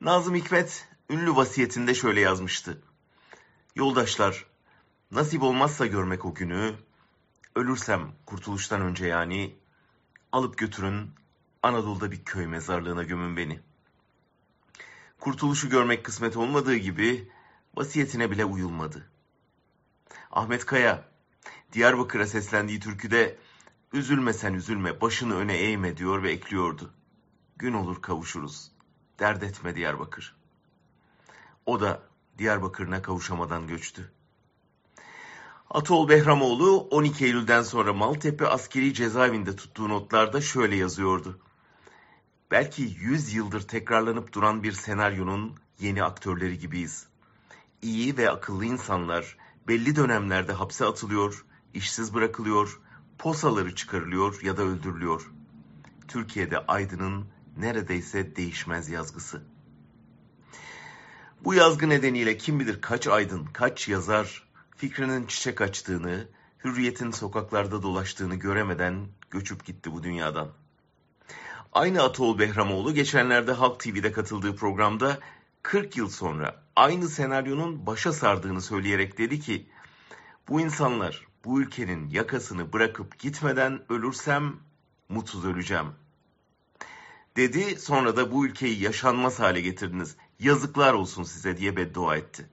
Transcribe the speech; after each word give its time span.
Nazım 0.00 0.34
Hikmet 0.34 0.88
ünlü 1.10 1.36
vasiyetinde 1.36 1.94
şöyle 1.94 2.20
yazmıştı. 2.20 2.82
Yoldaşlar, 3.74 4.46
nasip 5.10 5.42
olmazsa 5.42 5.86
görmek 5.86 6.24
o 6.24 6.34
günü, 6.34 6.74
ölürsem 7.54 8.12
kurtuluştan 8.26 8.80
önce 8.80 9.06
yani, 9.06 9.56
alıp 10.32 10.58
götürün 10.58 11.10
Anadolu'da 11.62 12.10
bir 12.10 12.24
köy 12.24 12.46
mezarlığına 12.46 13.02
gömün 13.02 13.36
beni. 13.36 13.60
Kurtuluşu 15.20 15.70
görmek 15.70 16.04
kısmet 16.04 16.36
olmadığı 16.36 16.76
gibi 16.76 17.32
vasiyetine 17.76 18.30
bile 18.30 18.44
uyulmadı. 18.44 19.10
Ahmet 20.30 20.66
Kaya, 20.66 21.08
Diyarbakır'a 21.72 22.26
seslendiği 22.26 22.80
türküde 22.80 23.38
üzülme 23.92 24.32
sen 24.32 24.54
üzülme 24.54 25.00
başını 25.00 25.36
öne 25.36 25.56
eğme 25.56 25.96
diyor 25.96 26.22
ve 26.22 26.32
ekliyordu. 26.32 26.94
Gün 27.56 27.72
olur 27.72 28.02
kavuşuruz. 28.02 28.77
Dert 29.18 29.42
etme 29.42 29.76
Diyarbakır. 29.76 30.36
O 31.66 31.80
da 31.80 32.02
Diyarbakır'ına 32.38 33.02
kavuşamadan 33.02 33.66
göçtü. 33.66 34.12
Atol 35.70 36.08
Behramoğlu 36.08 36.78
12 36.90 37.24
Eylül'den 37.24 37.62
sonra 37.62 37.92
Maltepe 37.92 38.46
askeri 38.46 38.94
cezaevinde 38.94 39.56
tuttuğu 39.56 39.88
notlarda 39.88 40.40
şöyle 40.40 40.76
yazıyordu. 40.76 41.38
Belki 42.50 42.82
100 42.82 43.34
yıldır 43.34 43.60
tekrarlanıp 43.60 44.32
duran 44.32 44.62
bir 44.62 44.72
senaryonun 44.72 45.56
yeni 45.80 46.04
aktörleri 46.04 46.58
gibiyiz. 46.58 47.06
İyi 47.82 48.16
ve 48.16 48.30
akıllı 48.30 48.64
insanlar 48.64 49.36
belli 49.68 49.96
dönemlerde 49.96 50.52
hapse 50.52 50.84
atılıyor, 50.84 51.44
işsiz 51.74 52.14
bırakılıyor, 52.14 52.80
posaları 53.18 53.74
çıkarılıyor 53.74 54.42
ya 54.42 54.56
da 54.56 54.62
öldürülüyor. 54.62 55.30
Türkiye'de 56.08 56.58
Aydın'ın 56.58 57.26
neredeyse 57.58 58.36
değişmez 58.36 58.88
yazgısı. 58.88 59.42
Bu 61.44 61.54
yazgı 61.54 61.88
nedeniyle 61.88 62.36
kim 62.36 62.60
bilir 62.60 62.80
kaç 62.80 63.06
aydın, 63.06 63.44
kaç 63.44 63.88
yazar 63.88 64.48
fikrinin 64.76 65.26
çiçek 65.26 65.60
açtığını, 65.60 66.28
hürriyetin 66.64 67.10
sokaklarda 67.10 67.82
dolaştığını 67.82 68.34
göremeden 68.34 69.06
göçüp 69.30 69.64
gitti 69.64 69.92
bu 69.92 70.02
dünyadan. 70.02 70.48
Aynı 71.72 72.02
Atol 72.02 72.38
Behramoğlu 72.38 72.94
geçenlerde 72.94 73.52
Halk 73.52 73.80
TV'de 73.80 74.12
katıldığı 74.12 74.56
programda 74.56 75.18
40 75.62 75.96
yıl 75.96 76.08
sonra 76.08 76.62
aynı 76.76 77.08
senaryonun 77.08 77.86
başa 77.86 78.12
sardığını 78.12 78.62
söyleyerek 78.62 79.18
dedi 79.18 79.40
ki 79.40 79.66
bu 80.48 80.60
insanlar 80.60 81.26
bu 81.44 81.60
ülkenin 81.60 82.08
yakasını 82.08 82.72
bırakıp 82.72 83.18
gitmeden 83.18 83.92
ölürsem 83.92 84.56
mutsuz 85.08 85.44
öleceğim. 85.44 85.86
Dedi 87.38 87.80
sonra 87.80 88.16
da 88.16 88.32
bu 88.32 88.46
ülkeyi 88.46 88.82
yaşanmaz 88.82 89.40
hale 89.40 89.60
getirdiniz. 89.60 90.16
Yazıklar 90.40 90.94
olsun 90.94 91.22
size 91.22 91.56
diye 91.56 91.76
beddua 91.76 92.16
etti. 92.16 92.46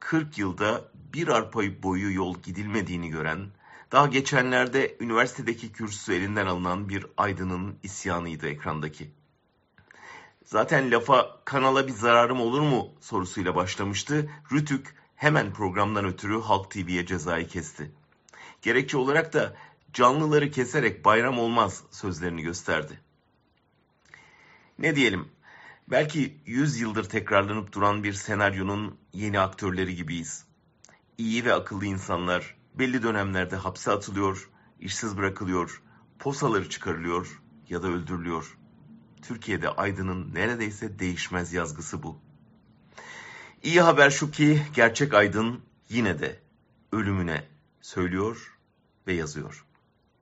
40 0.00 0.38
yılda 0.38 0.90
bir 1.14 1.28
arpa 1.28 1.60
boyu 1.82 2.14
yol 2.14 2.42
gidilmediğini 2.42 3.10
gören, 3.10 3.46
daha 3.92 4.06
geçenlerde 4.06 4.96
üniversitedeki 5.00 5.72
kürsüsü 5.72 6.14
elinden 6.14 6.46
alınan 6.46 6.88
bir 6.88 7.06
aydının 7.16 7.78
isyanıydı 7.82 8.48
ekrandaki. 8.48 9.10
Zaten 10.44 10.90
lafa 10.90 11.40
kanala 11.44 11.86
bir 11.86 11.92
zararım 11.92 12.40
olur 12.40 12.60
mu 12.60 12.88
sorusuyla 13.00 13.54
başlamıştı. 13.54 14.30
Rütük 14.52 14.94
hemen 15.16 15.52
programdan 15.52 16.04
ötürü 16.04 16.40
Halk 16.40 16.70
TV'ye 16.70 17.06
cezayı 17.06 17.48
kesti. 17.48 17.92
Gerekçe 18.62 18.96
olarak 18.96 19.32
da 19.32 19.56
canlıları 19.92 20.50
keserek 20.50 21.04
bayram 21.04 21.38
olmaz 21.38 21.82
sözlerini 21.90 22.42
gösterdi. 22.42 23.00
Ne 24.78 24.96
diyelim, 24.96 25.28
belki 25.90 26.40
100 26.46 26.80
yıldır 26.80 27.04
tekrarlanıp 27.04 27.72
duran 27.72 28.04
bir 28.04 28.12
senaryonun 28.12 28.98
yeni 29.12 29.40
aktörleri 29.40 29.96
gibiyiz. 29.96 30.44
İyi 31.18 31.44
ve 31.44 31.54
akıllı 31.54 31.84
insanlar 31.84 32.56
belli 32.74 33.02
dönemlerde 33.02 33.56
hapse 33.56 33.90
atılıyor, 33.90 34.50
işsiz 34.80 35.16
bırakılıyor, 35.16 35.82
posaları 36.18 36.68
çıkarılıyor 36.68 37.42
ya 37.68 37.82
da 37.82 37.88
öldürülüyor. 37.88 38.58
Türkiye'de 39.22 39.68
aydının 39.68 40.34
neredeyse 40.34 40.98
değişmez 40.98 41.52
yazgısı 41.52 42.02
bu. 42.02 42.20
İyi 43.62 43.80
haber 43.80 44.10
şu 44.10 44.30
ki 44.30 44.62
gerçek 44.74 45.14
aydın 45.14 45.60
yine 45.88 46.18
de 46.18 46.40
ölümüne 46.92 47.48
söylüyor 47.80 48.58
ve 49.06 49.12
yazıyor. 49.12 49.66